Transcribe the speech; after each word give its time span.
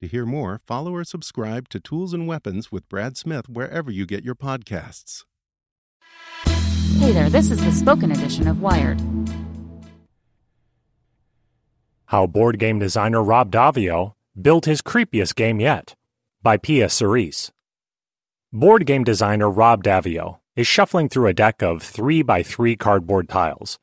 To 0.00 0.08
hear 0.08 0.24
more, 0.24 0.58
follow 0.66 0.94
or 0.94 1.04
subscribe 1.04 1.68
to 1.68 1.78
Tools 1.78 2.14
and 2.14 2.26
Weapons 2.26 2.72
with 2.72 2.88
Brad 2.88 3.18
Smith 3.18 3.50
wherever 3.50 3.90
you 3.90 4.06
get 4.06 4.24
your 4.24 4.34
podcasts. 4.34 5.24
Hey 6.98 7.12
there, 7.12 7.28
this 7.28 7.50
is 7.50 7.62
the 7.62 7.70
spoken 7.70 8.10
edition 8.10 8.48
of 8.48 8.62
Wired. 8.62 8.98
How 12.06 12.26
board 12.26 12.58
game 12.58 12.78
designer 12.78 13.22
Rob 13.22 13.52
Daviau 13.52 14.14
built 14.40 14.64
his 14.64 14.80
creepiest 14.80 15.34
game 15.34 15.60
yet 15.60 15.94
by 16.42 16.56
Pia 16.56 16.88
Ceres. 16.88 17.52
Board 18.50 18.86
game 18.86 19.04
designer 19.04 19.50
Rob 19.50 19.84
Daviau 19.84 20.38
is 20.56 20.66
shuffling 20.66 21.10
through 21.10 21.26
a 21.26 21.34
deck 21.34 21.62
of 21.62 21.82
3 21.82 22.22
by 22.22 22.42
3 22.42 22.74
cardboard 22.74 23.28
tiles, 23.28 23.78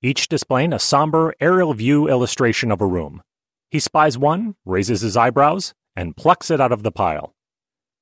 each 0.00 0.26
displaying 0.28 0.72
a 0.72 0.78
somber 0.78 1.34
aerial 1.38 1.74
view 1.74 2.08
illustration 2.08 2.70
of 2.72 2.80
a 2.80 2.86
room. 2.86 3.22
He 3.70 3.80
spies 3.80 4.16
one, 4.16 4.54
raises 4.64 5.02
his 5.02 5.16
eyebrows, 5.16 5.74
and 5.94 6.16
plucks 6.16 6.50
it 6.50 6.60
out 6.60 6.72
of 6.72 6.82
the 6.82 6.92
pile. 6.92 7.34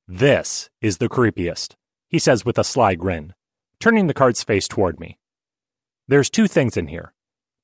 This 0.07 0.71
is 0.81 0.99
the 0.99 1.09
creepiest, 1.09 1.75
he 2.09 2.19
says 2.19 2.45
with 2.45 2.59
a 2.59 2.65
sly 2.65 2.95
grin, 2.95 3.35
turning 3.81 4.07
the 4.07 4.15
card's 4.15 4.45
face 4.45 4.69
toward 4.69 5.01
me. 5.01 5.19
There's 6.07 6.31
two 6.31 6.47
things 6.47 6.77
in 6.77 6.87
here. 6.87 7.13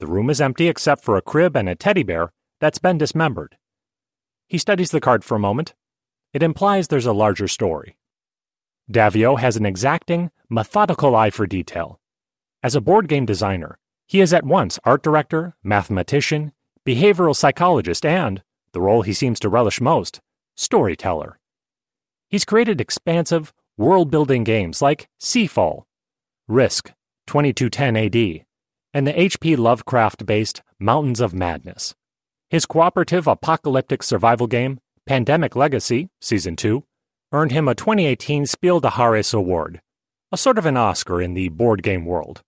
The 0.01 0.09
room 0.09 0.31
is 0.31 0.41
empty 0.41 0.69
except 0.69 1.05
for 1.05 1.17
a 1.17 1.23
crib 1.23 1.57
and 1.57 1.69
a 1.69 1.77
teddy 1.77 2.03
bear 2.03 2.33
that's 2.59 2.81
been 2.81 2.99
dismembered. 2.99 3.57
He 4.49 4.59
studies 4.59 4.91
the 4.91 5.01
card 5.01 5.23
for 5.23 5.37
a 5.37 5.41
moment. 5.41 5.75
It 6.33 6.43
implies 6.43 6.89
there's 6.89 7.07
a 7.07 7.13
larger 7.13 7.47
story. 7.47 7.97
Daviau 8.91 9.39
has 9.39 9.57
an 9.57 9.65
exacting, 9.65 10.31
methodical 10.51 11.15
eye 11.15 11.31
for 11.31 11.47
detail. 11.47 12.01
As 12.65 12.75
a 12.75 12.81
board 12.81 13.07
game 13.07 13.27
designer, 13.27 13.79
he 14.07 14.21
is 14.21 14.33
at 14.33 14.45
once 14.45 14.79
art 14.85 15.03
director, 15.03 15.55
mathematician, 15.63 16.53
behavioral 16.87 17.37
psychologist, 17.37 18.05
and, 18.05 18.43
the 18.73 18.81
role 18.81 19.03
he 19.03 19.13
seems 19.13 19.39
to 19.41 19.49
relish 19.49 19.81
most, 19.81 20.21
storyteller. 20.57 21.39
He's 22.29 22.45
created 22.45 22.81
expansive, 22.81 23.53
world 23.77 24.11
building 24.11 24.45
games 24.45 24.81
like 24.83 25.09
Seafall, 25.21 25.85
Risk, 26.49 26.93
2210 27.27 27.97
AD, 27.97 28.45
and 28.95 29.07
the 29.07 29.21
H.P. 29.21 29.57
Lovecraft 29.57 30.27
based 30.27 30.63
Mountains 30.79 31.21
of 31.21 31.35
Madness. 31.35 31.95
His 32.51 32.67
cooperative 32.67 33.27
apocalyptic 33.27 34.03
survival 34.03 34.47
game, 34.47 34.79
Pandemic 35.07 35.57
Legacy, 35.57 36.09
Season 36.21 36.57
2, 36.57 36.85
earned 37.33 37.53
him 37.53 37.67
a 37.69 37.75
2018 37.75 38.47
Spiel 38.47 38.81
des 38.81 38.91
Jahres 38.91 39.33
Award, 39.33 39.81
a 40.31 40.37
sort 40.37 40.59
of 40.59 40.67
an 40.67 40.77
Oscar 40.77 41.23
in 41.23 41.35
the 41.35 41.49
board 41.49 41.83
game 41.83 42.05
world. 42.05 42.43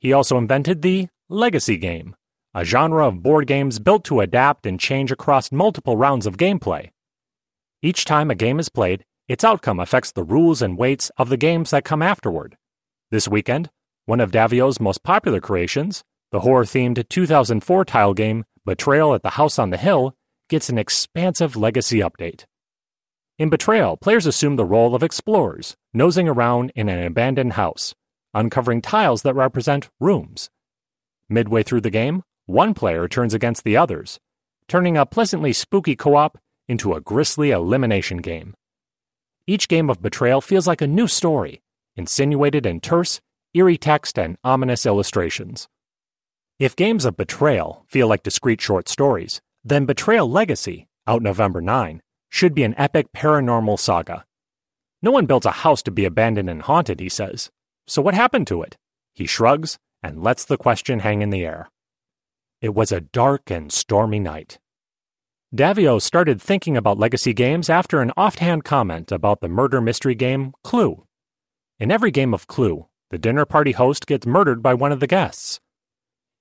He 0.00 0.12
also 0.12 0.38
invented 0.38 0.82
the 0.82 1.08
Legacy 1.28 1.76
game, 1.76 2.14
a 2.58 2.64
genre 2.64 3.06
of 3.06 3.22
board 3.22 3.46
games 3.46 3.78
built 3.78 4.02
to 4.02 4.18
adapt 4.18 4.66
and 4.66 4.80
change 4.80 5.12
across 5.12 5.52
multiple 5.52 5.96
rounds 5.96 6.26
of 6.26 6.36
gameplay. 6.36 6.90
Each 7.82 8.04
time 8.04 8.32
a 8.32 8.34
game 8.34 8.58
is 8.58 8.68
played, 8.68 9.04
its 9.28 9.44
outcome 9.44 9.78
affects 9.78 10.10
the 10.10 10.24
rules 10.24 10.60
and 10.60 10.76
weights 10.76 11.08
of 11.16 11.28
the 11.28 11.36
games 11.36 11.70
that 11.70 11.84
come 11.84 12.02
afterward. 12.02 12.56
This 13.12 13.28
weekend, 13.28 13.70
one 14.06 14.18
of 14.18 14.32
Daviau's 14.32 14.80
most 14.80 15.04
popular 15.04 15.40
creations, 15.40 16.02
the 16.32 16.40
horror 16.40 16.64
themed 16.64 17.08
2004 17.08 17.84
tile 17.84 18.12
game 18.12 18.44
Betrayal 18.66 19.14
at 19.14 19.22
the 19.22 19.38
House 19.38 19.56
on 19.60 19.70
the 19.70 19.76
Hill, 19.76 20.16
gets 20.48 20.68
an 20.68 20.78
expansive 20.78 21.54
legacy 21.54 22.00
update. 22.00 22.44
In 23.38 23.50
Betrayal, 23.50 23.96
players 23.98 24.26
assume 24.26 24.56
the 24.56 24.64
role 24.64 24.96
of 24.96 25.04
explorers, 25.04 25.76
nosing 25.94 26.28
around 26.28 26.72
in 26.74 26.88
an 26.88 27.04
abandoned 27.04 27.52
house, 27.52 27.94
uncovering 28.34 28.82
tiles 28.82 29.22
that 29.22 29.34
represent 29.34 29.90
rooms. 30.00 30.50
Midway 31.28 31.62
through 31.62 31.82
the 31.82 31.90
game, 31.90 32.24
one 32.48 32.72
player 32.72 33.06
turns 33.06 33.34
against 33.34 33.62
the 33.62 33.76
others, 33.76 34.18
turning 34.68 34.96
a 34.96 35.04
pleasantly 35.04 35.52
spooky 35.52 35.94
co 35.94 36.16
op 36.16 36.38
into 36.66 36.94
a 36.94 37.00
grisly 37.00 37.50
elimination 37.50 38.16
game. 38.16 38.54
Each 39.46 39.68
game 39.68 39.90
of 39.90 40.00
Betrayal 40.00 40.40
feels 40.40 40.66
like 40.66 40.80
a 40.80 40.86
new 40.86 41.06
story, 41.08 41.60
insinuated 41.94 42.64
in 42.64 42.80
terse, 42.80 43.20
eerie 43.52 43.76
text 43.76 44.18
and 44.18 44.38
ominous 44.42 44.86
illustrations. 44.86 45.68
If 46.58 46.74
games 46.74 47.04
of 47.04 47.18
Betrayal 47.18 47.84
feel 47.86 48.08
like 48.08 48.22
discrete 48.22 48.62
short 48.62 48.88
stories, 48.88 49.42
then 49.62 49.84
Betrayal 49.84 50.30
Legacy, 50.30 50.88
out 51.06 51.20
November 51.20 51.60
9, 51.60 52.00
should 52.30 52.54
be 52.54 52.64
an 52.64 52.74
epic 52.78 53.12
paranormal 53.14 53.78
saga. 53.78 54.24
No 55.02 55.10
one 55.10 55.26
builds 55.26 55.44
a 55.44 55.50
house 55.50 55.82
to 55.82 55.90
be 55.90 56.06
abandoned 56.06 56.48
and 56.48 56.62
haunted, 56.62 56.98
he 56.98 57.10
says. 57.10 57.50
So 57.86 58.00
what 58.00 58.14
happened 58.14 58.46
to 58.46 58.62
it? 58.62 58.78
He 59.12 59.26
shrugs 59.26 59.78
and 60.02 60.22
lets 60.22 60.46
the 60.46 60.56
question 60.56 61.00
hang 61.00 61.20
in 61.20 61.28
the 61.28 61.44
air. 61.44 61.68
It 62.60 62.74
was 62.74 62.90
a 62.90 63.00
dark 63.00 63.52
and 63.52 63.70
stormy 63.70 64.18
night. 64.18 64.58
Daviau 65.54 66.02
started 66.02 66.42
thinking 66.42 66.76
about 66.76 66.98
legacy 66.98 67.32
games 67.32 67.70
after 67.70 68.00
an 68.00 68.10
offhand 68.16 68.64
comment 68.64 69.12
about 69.12 69.40
the 69.40 69.48
murder 69.48 69.80
mystery 69.80 70.16
game 70.16 70.52
Clue. 70.64 71.06
In 71.78 71.92
every 71.92 72.10
game 72.10 72.34
of 72.34 72.48
Clue, 72.48 72.88
the 73.10 73.18
dinner 73.18 73.44
party 73.44 73.70
host 73.72 74.08
gets 74.08 74.26
murdered 74.26 74.60
by 74.60 74.74
one 74.74 74.90
of 74.90 74.98
the 74.98 75.06
guests. 75.06 75.60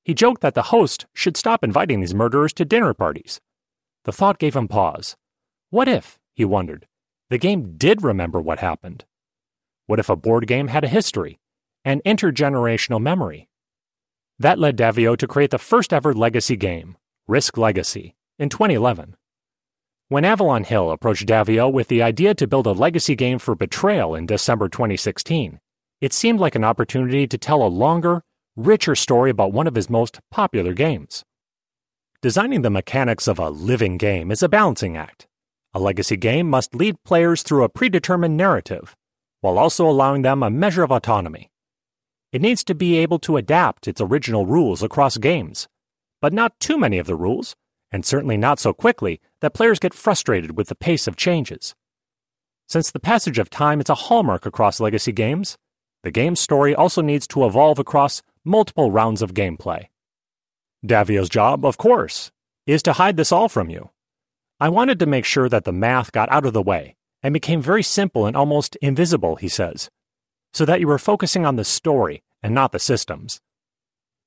He 0.04 0.16
joked 0.16 0.42
that 0.42 0.56
the 0.56 0.74
host 0.74 1.06
should 1.14 1.38
stop 1.38 1.64
inviting 1.64 2.00
these 2.00 2.16
murderers 2.16 2.54
to 2.54 2.66
dinner 2.66 2.96
parties. 2.96 3.40
The 4.06 4.12
thought 4.12 4.40
gave 4.40 4.56
him 4.56 4.68
pause. 4.68 5.16
What 5.70 5.88
if, 5.88 6.18
he 6.34 6.46
wondered, 6.46 6.88
the 7.30 7.38
game 7.38 7.78
did 7.78 8.02
remember 8.02 8.42
what 8.42 8.58
happened? 8.58 9.06
What 9.86 10.00
if 10.00 10.10
a 10.10 10.16
board 10.16 10.48
game 10.48 10.70
had 10.70 10.84
a 10.84 10.88
history, 10.88 11.38
an 11.86 12.02
intergenerational 12.08 13.02
memory? 13.02 13.50
That 14.40 14.60
led 14.60 14.78
Daviau 14.78 15.18
to 15.18 15.28
create 15.28 15.50
the 15.50 15.58
first 15.58 15.92
ever 15.92 16.14
legacy 16.14 16.56
game, 16.56 16.96
Risk 17.28 17.58
Legacy, 17.58 18.16
in 18.38 18.50
2011. 18.50 19.16
When 20.10 20.24
Avalon 20.24 20.64
Hill 20.64 20.92
approached 20.92 21.28
Daviau 21.28 21.74
with 21.74 21.88
the 21.88 22.04
idea 22.04 22.36
to 22.36 22.48
build 22.48 22.68
a 22.68 22.72
legacy 22.72 23.16
game 23.16 23.40
for 23.40 23.56
Betrayal 23.56 24.14
in 24.14 24.28
December 24.28 24.70
2016, 24.70 25.60
it 26.02 26.14
seemed 26.14 26.40
like 26.40 26.54
an 26.54 26.64
opportunity 26.64 27.26
to 27.26 27.38
tell 27.38 27.64
a 27.64 27.68
longer, 27.68 28.22
richer 28.56 28.94
story 28.94 29.32
about 29.32 29.54
one 29.54 29.66
of 29.66 29.74
his 29.74 29.90
most 29.90 30.20
popular 30.30 30.74
games. 30.74 31.26
Designing 32.22 32.62
the 32.62 32.70
mechanics 32.70 33.28
of 33.28 33.40
a 33.40 33.50
living 33.50 33.98
game 33.98 34.32
is 34.32 34.44
a 34.44 34.50
balancing 34.50 34.96
act. 34.96 35.26
A 35.74 35.80
legacy 35.80 36.16
game 36.16 36.48
must 36.48 36.76
lead 36.76 36.96
players 37.04 37.42
through 37.42 37.64
a 37.64 37.70
predetermined 37.70 38.38
narrative, 38.38 38.96
while 39.42 39.58
also 39.58 39.90
allowing 39.90 40.22
them 40.22 40.44
a 40.44 40.52
measure 40.52 40.84
of 40.84 40.92
autonomy. 40.92 41.50
It 42.38 42.42
needs 42.42 42.64
to 42.66 42.76
be 42.76 42.98
able 42.98 43.18
to 43.22 43.38
adapt 43.38 43.88
its 43.88 44.00
original 44.00 44.46
rules 44.46 44.84
across 44.84 45.18
games, 45.18 45.68
but 46.22 46.32
not 46.32 46.60
too 46.60 46.78
many 46.78 47.00
of 47.00 47.08
the 47.08 47.16
rules, 47.16 47.56
and 47.92 48.06
certainly 48.06 48.38
not 48.38 48.60
so 48.60 48.74
quickly 48.74 49.20
that 49.42 49.56
players 49.56 49.80
get 49.80 49.96
frustrated 49.96 50.56
with 50.56 50.68
the 50.68 50.76
pace 50.76 51.08
of 51.08 51.16
changes. 51.16 51.74
Since 52.70 52.92
the 52.92 53.00
passage 53.00 53.40
of 53.40 53.50
time 53.50 53.82
is 53.82 53.90
a 53.90 53.96
hallmark 53.96 54.46
across 54.46 54.80
legacy 54.80 55.12
games, 55.12 55.58
the 56.04 56.12
game's 56.12 56.40
story 56.40 56.76
also 56.76 57.02
needs 57.02 57.26
to 57.30 57.44
evolve 57.44 57.80
across 57.80 58.22
multiple 58.46 58.92
rounds 58.92 59.24
of 59.24 59.34
gameplay. 59.34 59.88
Daviau's 60.86 61.30
job, 61.30 61.66
of 61.66 61.78
course, 61.78 62.32
is 62.68 62.84
to 62.84 62.94
hide 62.94 63.18
this 63.18 63.32
all 63.32 63.50
from 63.50 63.72
you. 63.72 63.90
I 64.60 64.70
wanted 64.70 65.00
to 65.00 65.08
make 65.08 65.26
sure 65.26 65.50
that 65.50 65.64
the 65.64 65.74
math 65.74 66.12
got 66.12 66.32
out 66.32 66.46
of 66.46 66.54
the 66.54 66.62
way 66.62 66.98
and 67.24 67.34
became 67.34 67.64
very 67.64 67.82
simple 67.82 68.28
and 68.28 68.38
almost 68.38 68.76
invisible, 68.76 69.38
he 69.38 69.50
says, 69.50 69.90
so 70.54 70.66
that 70.66 70.80
you 70.80 70.86
were 70.86 71.00
focusing 71.00 71.44
on 71.44 71.56
the 71.56 71.66
story 71.66 72.22
and 72.42 72.54
not 72.54 72.72
the 72.72 72.80
systems. 72.80 73.40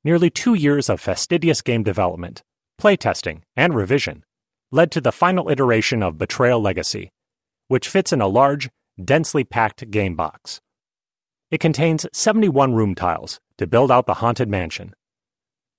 Nearly 0.05 0.31
two 0.31 0.55
years 0.55 0.89
of 0.89 1.01
fastidious 1.01 1.63
game 1.63 1.83
development, 1.83 2.43
playtesting, 2.81 3.43
and 3.57 3.75
revision 3.75 4.25
led 4.73 4.91
to 4.93 5.01
the 5.01 5.13
final 5.13 5.51
iteration 5.51 6.03
of 6.03 6.19
Betrayal 6.19 6.61
Legacy, 6.61 7.11
which 7.69 7.89
fits 7.89 8.13
in 8.13 8.21
a 8.21 8.29
large, 8.29 8.71
densely 9.03 9.45
packed 9.45 9.91
game 9.91 10.17
box. 10.17 10.61
It 11.51 11.59
contains 11.59 12.07
71 12.13 12.75
room 12.75 12.95
tiles 12.95 13.41
to 13.59 13.67
build 13.67 13.91
out 13.91 14.07
the 14.07 14.15
haunted 14.15 14.49
mansion. 14.49 14.95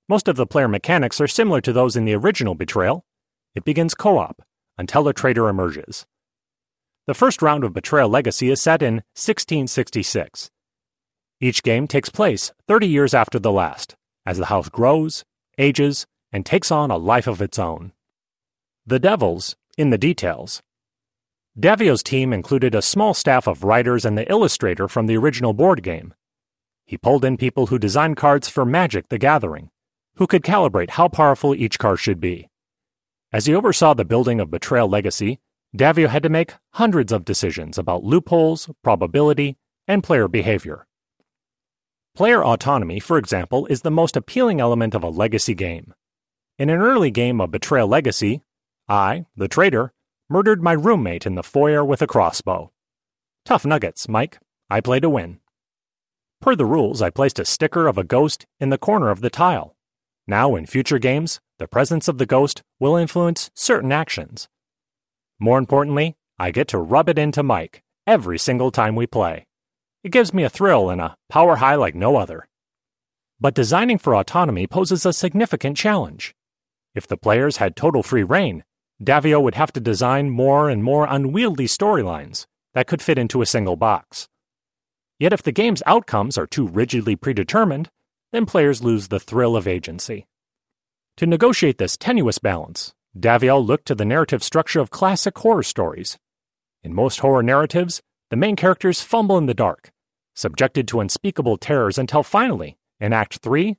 Most 0.09 0.27
of 0.27 0.35
the 0.35 0.45
player 0.45 0.67
mechanics 0.67 1.21
are 1.21 1.27
similar 1.27 1.61
to 1.61 1.71
those 1.71 1.95
in 1.95 2.05
the 2.05 2.15
original 2.15 2.55
Betrayal. 2.55 3.05
It 3.55 3.63
begins 3.63 3.95
co 3.95 4.17
op 4.17 4.41
until 4.77 5.07
a 5.07 5.13
traitor 5.13 5.47
emerges. 5.47 6.05
The 7.07 7.13
first 7.13 7.41
round 7.41 7.63
of 7.63 7.73
Betrayal 7.73 8.09
Legacy 8.09 8.49
is 8.49 8.61
set 8.61 8.81
in 8.81 8.95
1666. 9.15 10.51
Each 11.43 11.63
game 11.63 11.87
takes 11.87 12.09
place 12.09 12.51
30 12.67 12.87
years 12.87 13.15
after 13.15 13.39
the 13.39 13.51
last, 13.51 13.95
as 14.27 14.37
the 14.37 14.45
house 14.45 14.69
grows, 14.69 15.25
ages, 15.57 16.05
and 16.31 16.45
takes 16.45 16.71
on 16.71 16.91
a 16.91 16.97
life 16.97 17.25
of 17.25 17.41
its 17.41 17.57
own. 17.57 17.93
The 18.85 18.99
devil's 18.99 19.55
in 19.75 19.89
the 19.89 19.97
details. 19.97 20.61
Daviau's 21.59 22.03
team 22.03 22.31
included 22.31 22.75
a 22.75 22.81
small 22.83 23.15
staff 23.15 23.47
of 23.47 23.63
writers 23.63 24.05
and 24.05 24.15
the 24.15 24.29
illustrator 24.29 24.87
from 24.87 25.07
the 25.07 25.17
original 25.17 25.53
board 25.53 25.81
game. 25.81 26.13
He 26.85 26.95
pulled 26.95 27.25
in 27.25 27.37
people 27.37 27.67
who 27.67 27.79
designed 27.79 28.17
cards 28.17 28.47
for 28.47 28.63
Magic 28.63 29.09
the 29.09 29.17
Gathering, 29.17 29.71
who 30.17 30.27
could 30.27 30.43
calibrate 30.43 30.91
how 30.91 31.07
powerful 31.07 31.55
each 31.55 31.79
card 31.79 31.99
should 31.99 32.19
be. 32.19 32.49
As 33.33 33.47
he 33.47 33.55
oversaw 33.55 33.95
the 33.95 34.05
building 34.05 34.39
of 34.39 34.51
Betrayal 34.51 34.87
Legacy, 34.87 35.39
Daviau 35.75 36.07
had 36.07 36.21
to 36.21 36.29
make 36.29 36.53
hundreds 36.73 37.11
of 37.11 37.25
decisions 37.25 37.79
about 37.79 38.03
loopholes, 38.03 38.69
probability, 38.83 39.57
and 39.87 40.03
player 40.03 40.27
behavior. 40.27 40.85
Player 42.13 42.43
autonomy, 42.43 42.99
for 42.99 43.17
example, 43.17 43.65
is 43.67 43.81
the 43.81 43.91
most 43.91 44.17
appealing 44.17 44.59
element 44.59 44.93
of 44.93 45.03
a 45.03 45.09
legacy 45.09 45.53
game. 45.53 45.93
In 46.59 46.69
an 46.69 46.81
early 46.81 47.09
game 47.09 47.39
of 47.39 47.51
Betrayal 47.51 47.87
Legacy, 47.87 48.41
I, 48.89 49.25
the 49.37 49.47
traitor, 49.47 49.93
murdered 50.29 50.61
my 50.61 50.73
roommate 50.73 51.25
in 51.25 51.35
the 51.35 51.43
foyer 51.43 51.85
with 51.85 52.01
a 52.01 52.07
crossbow. 52.07 52.71
Tough 53.45 53.65
nuggets, 53.65 54.09
Mike. 54.09 54.39
I 54.69 54.81
play 54.81 54.99
to 54.99 55.09
win. 55.09 55.39
Per 56.41 56.53
the 56.55 56.65
rules, 56.65 57.01
I 57.01 57.09
placed 57.09 57.39
a 57.39 57.45
sticker 57.45 57.87
of 57.87 57.97
a 57.97 58.03
ghost 58.03 58.45
in 58.59 58.69
the 58.69 58.77
corner 58.77 59.09
of 59.09 59.21
the 59.21 59.29
tile. 59.29 59.75
Now, 60.27 60.55
in 60.55 60.65
future 60.65 60.99
games, 60.99 61.39
the 61.59 61.67
presence 61.67 62.07
of 62.07 62.17
the 62.17 62.25
ghost 62.25 62.61
will 62.79 62.97
influence 62.97 63.51
certain 63.53 63.91
actions. 63.91 64.49
More 65.39 65.57
importantly, 65.57 66.17
I 66.37 66.51
get 66.51 66.67
to 66.69 66.77
rub 66.77 67.07
it 67.07 67.17
into 67.17 67.41
Mike 67.41 67.83
every 68.05 68.37
single 68.37 68.71
time 68.71 68.95
we 68.95 69.07
play. 69.07 69.47
It 70.03 70.11
gives 70.11 70.33
me 70.33 70.43
a 70.43 70.49
thrill 70.49 70.89
and 70.89 70.99
a 70.99 71.15
power 71.29 71.57
high 71.57 71.75
like 71.75 71.95
no 71.95 72.15
other. 72.15 72.47
But 73.39 73.53
designing 73.53 73.97
for 73.97 74.15
autonomy 74.15 74.67
poses 74.67 75.05
a 75.05 75.13
significant 75.13 75.77
challenge. 75.77 76.35
If 76.95 77.07
the 77.07 77.17
players 77.17 77.57
had 77.57 77.75
total 77.75 78.03
free 78.03 78.23
rein, 78.23 78.63
Daviau 79.01 79.41
would 79.41 79.55
have 79.55 79.71
to 79.73 79.79
design 79.79 80.29
more 80.29 80.69
and 80.69 80.83
more 80.83 81.07
unwieldy 81.09 81.67
storylines 81.67 82.45
that 82.73 82.87
could 82.87 83.01
fit 83.01 83.17
into 83.17 83.41
a 83.41 83.45
single 83.45 83.75
box. 83.75 84.27
Yet 85.19 85.33
if 85.33 85.43
the 85.43 85.51
game's 85.51 85.83
outcomes 85.85 86.37
are 86.37 86.47
too 86.47 86.67
rigidly 86.67 87.15
predetermined, 87.15 87.89
then 88.31 88.45
players 88.45 88.83
lose 88.83 89.07
the 89.07 89.19
thrill 89.19 89.55
of 89.55 89.67
agency. 89.67 90.25
To 91.17 91.25
negotiate 91.25 91.77
this 91.77 91.97
tenuous 91.97 92.39
balance, 92.39 92.93
Daviau 93.17 93.59
looked 93.63 93.85
to 93.87 93.95
the 93.95 94.05
narrative 94.05 94.43
structure 94.43 94.79
of 94.79 94.89
classic 94.89 95.37
horror 95.37 95.63
stories. 95.63 96.17
In 96.83 96.93
most 96.93 97.19
horror 97.19 97.43
narratives, 97.43 98.01
the 98.31 98.37
main 98.37 98.55
characters 98.55 99.01
fumble 99.01 99.37
in 99.37 99.45
the 99.45 99.53
dark, 99.53 99.91
subjected 100.35 100.87
to 100.87 101.01
unspeakable 101.01 101.57
terrors 101.57 101.97
until 101.97 102.23
finally, 102.23 102.77
in 102.97 103.11
Act 103.11 103.39
3, 103.39 103.75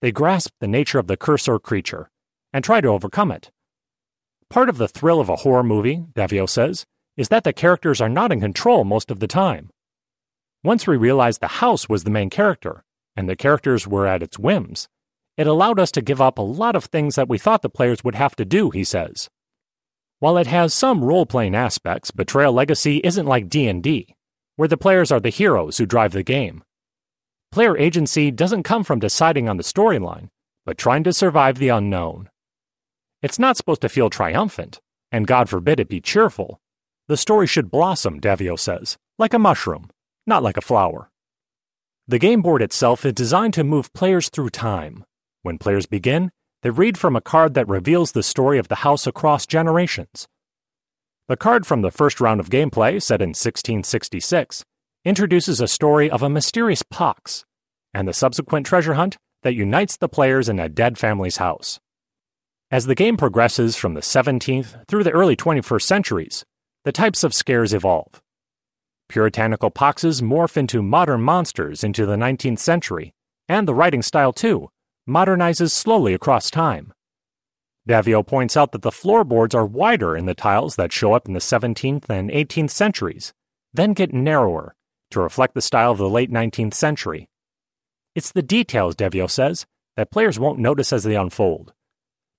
they 0.00 0.10
grasp 0.10 0.52
the 0.58 0.66
nature 0.66 0.98
of 0.98 1.06
the 1.06 1.16
curse 1.16 1.46
or 1.46 1.60
creature 1.60 2.10
and 2.52 2.64
try 2.64 2.80
to 2.80 2.88
overcome 2.88 3.30
it. 3.30 3.52
Part 4.50 4.68
of 4.68 4.76
the 4.76 4.88
thrill 4.88 5.20
of 5.20 5.28
a 5.28 5.36
horror 5.36 5.62
movie, 5.62 6.04
Daviau 6.14 6.48
says, 6.48 6.84
is 7.16 7.28
that 7.28 7.44
the 7.44 7.52
characters 7.52 8.00
are 8.00 8.08
not 8.08 8.32
in 8.32 8.40
control 8.40 8.82
most 8.82 9.08
of 9.08 9.20
the 9.20 9.28
time. 9.28 9.70
Once 10.64 10.84
we 10.84 10.96
realized 10.96 11.40
the 11.40 11.62
house 11.62 11.88
was 11.88 12.02
the 12.02 12.10
main 12.10 12.28
character, 12.28 12.82
and 13.14 13.28
the 13.28 13.36
characters 13.36 13.86
were 13.86 14.08
at 14.08 14.22
its 14.22 14.36
whims, 14.36 14.88
it 15.36 15.46
allowed 15.46 15.78
us 15.78 15.92
to 15.92 16.02
give 16.02 16.20
up 16.20 16.38
a 16.38 16.42
lot 16.42 16.74
of 16.74 16.86
things 16.86 17.14
that 17.14 17.28
we 17.28 17.38
thought 17.38 17.62
the 17.62 17.70
players 17.70 18.02
would 18.02 18.16
have 18.16 18.34
to 18.34 18.44
do, 18.44 18.70
he 18.70 18.82
says. 18.82 19.30
While 20.22 20.38
it 20.38 20.46
has 20.46 20.72
some 20.72 21.02
role-playing 21.02 21.56
aspects, 21.56 22.12
Betrayal 22.12 22.52
Legacy 22.52 22.98
isn't 22.98 23.26
like 23.26 23.48
D&D, 23.48 24.14
where 24.54 24.68
the 24.68 24.76
players 24.76 25.10
are 25.10 25.18
the 25.18 25.30
heroes 25.30 25.78
who 25.78 25.84
drive 25.84 26.12
the 26.12 26.22
game. 26.22 26.62
Player 27.50 27.76
agency 27.76 28.30
doesn't 28.30 28.62
come 28.62 28.84
from 28.84 29.00
deciding 29.00 29.48
on 29.48 29.56
the 29.56 29.64
storyline, 29.64 30.28
but 30.64 30.78
trying 30.78 31.02
to 31.02 31.12
survive 31.12 31.58
the 31.58 31.70
unknown. 31.70 32.30
It's 33.20 33.40
not 33.40 33.56
supposed 33.56 33.80
to 33.80 33.88
feel 33.88 34.10
triumphant, 34.10 34.80
and 35.10 35.26
God 35.26 35.48
forbid 35.48 35.80
it 35.80 35.88
be 35.88 36.00
cheerful. 36.00 36.60
The 37.08 37.16
story 37.16 37.48
should 37.48 37.68
blossom, 37.68 38.20
Daviau 38.20 38.56
says, 38.56 38.98
like 39.18 39.34
a 39.34 39.40
mushroom, 39.40 39.90
not 40.24 40.44
like 40.44 40.56
a 40.56 40.60
flower. 40.60 41.10
The 42.06 42.20
game 42.20 42.42
board 42.42 42.62
itself 42.62 43.04
is 43.04 43.14
designed 43.14 43.54
to 43.54 43.64
move 43.64 43.92
players 43.92 44.28
through 44.28 44.50
time, 44.50 45.04
when 45.42 45.58
players 45.58 45.86
begin, 45.86 46.30
they 46.62 46.70
read 46.70 46.96
from 46.96 47.16
a 47.16 47.20
card 47.20 47.54
that 47.54 47.68
reveals 47.68 48.12
the 48.12 48.22
story 48.22 48.58
of 48.58 48.68
the 48.68 48.76
house 48.76 49.06
across 49.06 49.46
generations. 49.46 50.28
The 51.28 51.36
card 51.36 51.66
from 51.66 51.82
the 51.82 51.90
first 51.90 52.20
round 52.20 52.40
of 52.40 52.50
gameplay, 52.50 53.02
set 53.02 53.20
in 53.20 53.30
1666, 53.30 54.64
introduces 55.04 55.60
a 55.60 55.68
story 55.68 56.10
of 56.10 56.22
a 56.22 56.30
mysterious 56.30 56.82
pox 56.82 57.44
and 57.92 58.06
the 58.06 58.14
subsequent 58.14 58.66
treasure 58.66 58.94
hunt 58.94 59.16
that 59.42 59.54
unites 59.54 59.96
the 59.96 60.08
players 60.08 60.48
in 60.48 60.58
a 60.58 60.68
dead 60.68 60.98
family's 60.98 61.38
house. 61.38 61.80
As 62.70 62.86
the 62.86 62.94
game 62.94 63.16
progresses 63.16 63.76
from 63.76 63.94
the 63.94 64.00
17th 64.00 64.86
through 64.88 65.04
the 65.04 65.10
early 65.10 65.36
21st 65.36 65.82
centuries, 65.82 66.44
the 66.84 66.92
types 66.92 67.22
of 67.22 67.34
scares 67.34 67.74
evolve. 67.74 68.22
Puritanical 69.08 69.70
poxes 69.70 70.22
morph 70.22 70.56
into 70.56 70.82
modern 70.82 71.20
monsters 71.20 71.84
into 71.84 72.06
the 72.06 72.16
19th 72.16 72.60
century, 72.60 73.12
and 73.48 73.68
the 73.68 73.74
writing 73.74 74.00
style, 74.00 74.32
too, 74.32 74.70
modernizes 75.08 75.72
slowly 75.72 76.14
across 76.14 76.50
time. 76.50 76.92
Daviau 77.88 78.24
points 78.24 78.56
out 78.56 78.72
that 78.72 78.82
the 78.82 78.92
floorboards 78.92 79.54
are 79.54 79.66
wider 79.66 80.16
in 80.16 80.26
the 80.26 80.34
tiles 80.34 80.76
that 80.76 80.92
show 80.92 81.14
up 81.14 81.26
in 81.26 81.34
the 81.34 81.40
17th 81.40 82.08
and 82.08 82.30
18th 82.30 82.70
centuries, 82.70 83.32
then 83.74 83.92
get 83.92 84.12
narrower 84.12 84.74
to 85.10 85.20
reflect 85.20 85.54
the 85.54 85.60
style 85.60 85.90
of 85.90 85.98
the 85.98 86.08
late 86.08 86.30
19th 86.30 86.74
century. 86.74 87.28
It's 88.14 88.30
the 88.30 88.42
details, 88.42 88.94
Daviau 88.94 89.28
says, 89.28 89.66
that 89.96 90.10
players 90.10 90.38
won't 90.38 90.58
notice 90.58 90.92
as 90.92 91.02
they 91.04 91.16
unfold, 91.16 91.72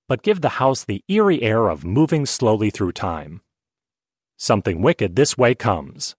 but 0.07 0.23
give 0.23 0.41
the 0.41 0.49
house 0.49 0.83
the 0.83 1.03
eerie 1.07 1.41
air 1.41 1.67
of 1.67 1.83
moving 1.83 2.25
slowly 2.25 2.69
through 2.69 2.93
time. 2.93 3.41
Something 4.37 4.81
wicked 4.81 5.15
this 5.15 5.37
way 5.37 5.55
comes. 5.55 6.15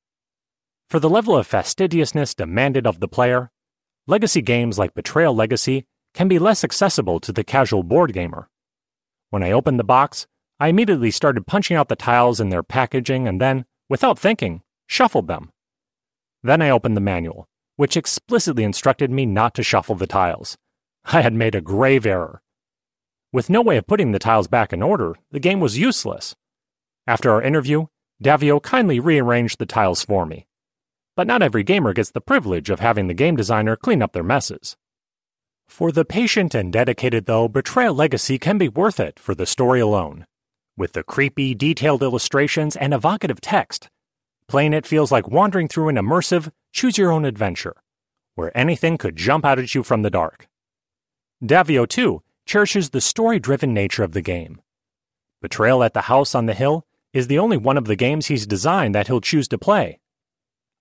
For 0.89 1.01
the 1.01 1.11
level 1.11 1.37
of 1.37 1.47
fastidiousness 1.47 2.35
demanded 2.35 2.87
of 2.87 3.01
the 3.01 3.09
player, 3.09 3.51
legacy 4.07 4.43
games 4.43 4.79
like 4.79 4.95
Betrayal 4.95 5.35
Legacy 5.35 5.87
can 6.15 6.29
be 6.29 6.39
less 6.39 6.65
accessible 6.65 7.21
to 7.21 7.33
the 7.33 7.45
casual 7.45 7.83
board 7.83 8.13
gamer. 8.13 8.49
When 9.31 9.43
I 9.43 9.53
opened 9.53 9.79
the 9.79 9.85
box, 9.85 10.27
I 10.61 10.69
immediately 10.69 11.11
started 11.11 11.47
punching 11.47 11.77
out 11.77 11.89
the 11.89 11.97
tiles 11.97 12.41
in 12.41 12.49
their 12.49 12.63
packaging 12.63 13.27
and 13.27 13.41
then, 13.41 13.67
without 13.89 14.19
thinking, 14.19 14.63
shuffled 14.87 15.27
them. 15.27 15.51
Then 16.43 16.63
I 16.63 16.71
opened 16.71 16.97
the 16.97 17.01
manual, 17.01 17.49
which 17.77 17.97
explicitly 17.97 18.63
instructed 18.63 19.11
me 19.11 19.27
not 19.27 19.55
to 19.55 19.63
shuffle 19.63 19.97
the 19.97 20.07
tiles. 20.07 20.57
I 21.05 21.23
had 21.23 21.35
made 21.35 21.55
a 21.55 21.61
grave 21.61 22.07
error. 22.07 22.41
With 23.33 23.51
no 23.51 23.61
way 23.61 23.77
of 23.77 23.87
putting 23.87 24.13
the 24.13 24.21
tiles 24.21 24.47
back 24.47 24.73
in 24.73 24.83
order, 24.83 25.17
the 25.33 25.41
game 25.41 25.59
was 25.59 25.77
useless. 25.77 26.37
After 27.07 27.33
our 27.33 27.43
interview, 27.43 27.87
Daviau 28.23 28.63
kindly 28.63 29.01
rearranged 29.01 29.59
the 29.59 29.67
tiles 29.67 30.05
for 30.05 30.25
me. 30.25 30.47
But 31.17 31.27
not 31.27 31.43
every 31.43 31.65
gamer 31.65 31.93
gets 31.93 32.11
the 32.11 32.21
privilege 32.21 32.71
of 32.71 32.81
having 32.81 33.09
the 33.09 33.15
game 33.15 33.35
designer 33.35 33.75
clean 33.77 34.03
up 34.03 34.13
their 34.13 34.23
messes. 34.23 34.77
For 35.69 35.91
the 35.91 36.05
patient 36.05 36.55
and 36.55 36.73
dedicated, 36.73 37.27
though, 37.27 37.49
Betrayal 37.49 37.95
Legacy 37.95 38.39
can 38.39 38.59
be 38.59 38.69
worth 38.69 39.01
it 39.01 39.19
for 39.19 39.35
the 39.35 39.47
story 39.47 39.81
alone. 39.81 40.25
With 40.77 40.93
the 40.93 41.03
creepy, 41.03 41.55
detailed 41.55 42.03
illustrations 42.03 42.77
and 42.77 42.95
evocative 42.95 43.41
text, 43.41 43.89
playing 44.47 44.73
it 44.73 44.87
feels 44.87 45.11
like 45.11 45.29
wandering 45.29 45.69
through 45.69 45.89
an 45.89 45.97
immersive, 45.97 46.51
choose 46.73 46.97
your 46.97 47.11
own 47.11 47.25
adventure, 47.25 47.75
where 48.35 48.57
anything 48.57 48.99
could 48.99 49.17
jump 49.17 49.45
out 49.45 49.59
at 49.59 49.75
you 49.75 49.83
from 49.83 50.03
the 50.03 50.11
dark. 50.11 50.49
Daviau, 51.43 51.89
too, 51.89 52.23
cherishes 52.47 52.91
the 52.91 53.01
story 53.01 53.39
driven 53.39 53.75
nature 53.75 54.05
of 54.05 54.13
the 54.13 54.23
game. 54.23 54.61
Betrayal 55.43 55.83
at 55.83 55.93
the 55.93 56.03
House 56.03 56.35
on 56.35 56.47
the 56.47 56.55
Hill 56.55 56.87
is 57.13 57.27
the 57.27 57.39
only 57.39 57.57
one 57.57 57.77
of 57.77 57.87
the 57.87 57.97
games 57.97 58.27
he's 58.27 58.47
designed 58.47 58.95
that 58.95 59.07
he'll 59.07 59.21
choose 59.21 59.49
to 59.49 59.59
play. 59.59 59.99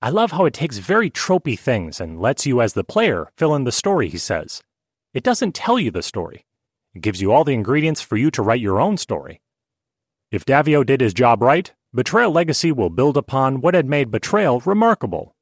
I 0.01 0.09
love 0.09 0.31
how 0.31 0.45
it 0.45 0.53
takes 0.53 0.77
very 0.77 1.09
tropey 1.09 1.57
things 1.57 2.01
and 2.01 2.21
lets 2.21 2.45
you, 2.45 2.61
as 2.61 2.73
the 2.73 2.83
player, 2.83 3.29
fill 3.37 3.55
in 3.55 3.63
the 3.63 3.71
story, 3.71 4.09
he 4.09 4.17
says. 4.17 4.61
It 5.13 5.23
doesn't 5.23 5.53
tell 5.53 5.77
you 5.77 5.91
the 5.91 6.01
story. 6.01 6.45
It 6.93 7.01
gives 7.01 7.21
you 7.21 7.31
all 7.31 7.43
the 7.43 7.53
ingredients 7.53 8.01
for 8.01 8.17
you 8.17 8.31
to 8.31 8.41
write 8.41 8.61
your 8.61 8.79
own 8.79 8.97
story. 8.97 9.41
If 10.31 10.45
Daviau 10.45 10.83
did 10.83 11.01
his 11.01 11.13
job 11.13 11.41
right, 11.41 11.71
Betrayal 11.93 12.31
Legacy 12.31 12.71
will 12.71 12.89
build 12.89 13.17
upon 13.17 13.61
what 13.61 13.75
had 13.75 13.87
made 13.87 14.09
Betrayal 14.09 14.61
remarkable 14.61 15.35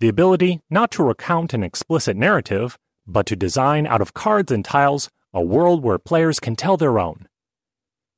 the 0.00 0.08
ability 0.08 0.60
not 0.70 0.92
to 0.92 1.02
recount 1.02 1.52
an 1.52 1.64
explicit 1.64 2.16
narrative, 2.16 2.78
but 3.06 3.26
to 3.26 3.34
design 3.34 3.86
out 3.86 4.00
of 4.00 4.14
cards 4.14 4.52
and 4.52 4.64
tiles 4.64 5.10
a 5.34 5.42
world 5.42 5.82
where 5.82 5.98
players 5.98 6.38
can 6.38 6.54
tell 6.54 6.76
their 6.76 6.98
own. 6.98 7.26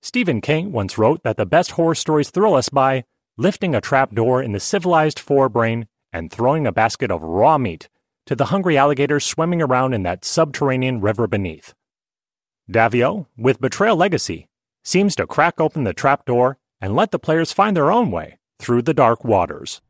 Stephen 0.03 0.41
King 0.41 0.73
once 0.73 0.99
wrote 0.99 1.23
that 1.23 1.37
the 1.37 1.47
best 1.47 1.73
horror 1.73 1.95
stories 1.95 2.31
thrill 2.31 2.55
us 2.55 2.69
by 2.69 3.05
lifting 3.37 3.75
a 3.75 3.81
trap 3.81 4.15
door 4.15 4.43
in 4.43 4.53
the 4.53 4.61
civilized 4.61 5.19
forebrain 5.19 5.87
and 6.13 6.31
throwing 6.31 6.67
a 6.67 6.73
basket 6.73 7.11
of 7.11 7.23
raw 7.23 7.57
meat 7.57 7.89
to 8.31 8.37
the 8.37 8.45
hungry 8.45 8.79
alligators 8.79 9.25
swimming 9.25 9.61
around 9.61 9.93
in 9.93 10.05
that 10.05 10.25
subterranean 10.25 11.01
river 11.01 11.27
beneath. 11.27 11.75
Daviau, 12.71 13.27
with 13.37 13.61
Betrayal 13.61 13.97
Legacy, 13.97 14.47
seems 14.85 15.17
to 15.17 15.27
crack 15.27 15.61
open 15.61 15.83
the 15.83 15.93
trap 15.93 16.27
door 16.27 16.57
and 16.81 16.95
let 16.95 17.11
the 17.11 17.19
players 17.19 17.53
find 17.53 17.77
their 17.77 17.91
own 17.91 18.13
way 18.13 18.39
through 18.61 18.83
the 18.83 18.95
dark 18.95 19.25
waters. 19.25 19.81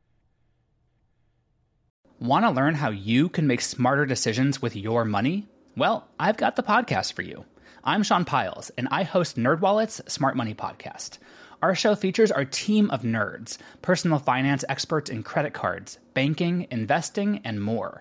Want 2.19 2.47
to 2.47 2.51
learn 2.51 2.77
how 2.77 2.89
you 2.89 3.29
can 3.29 3.47
make 3.47 3.61
smarter 3.61 4.07
decisions 4.07 4.63
with 4.63 4.75
your 4.75 5.05
money? 5.05 5.47
Well, 5.77 6.09
I've 6.19 6.39
got 6.39 6.57
the 6.57 6.63
podcast 6.63 7.13
for 7.13 7.21
you. 7.21 7.45
I'm 7.85 8.03
Sean 8.03 8.25
Pyles, 8.25 8.71
and 8.79 8.89
I 8.91 9.03
host 9.03 9.37
NerdWallet's 9.37 10.01
Smart 10.11 10.35
Money 10.35 10.55
Podcast. 10.55 11.19
Our 11.61 11.75
show 11.75 11.95
features 11.95 12.33
our 12.33 12.47
team 12.47 12.89
of 12.91 13.03
nerds, 13.03 13.59
personal 13.83 14.19
finance 14.19 14.65
experts 14.67 15.11
in 15.11 15.25
credit 15.25 15.53
cards, 15.53 15.99
banking, 16.15 16.67
investing, 16.71 17.43
and 17.45 17.63
more. 17.63 18.01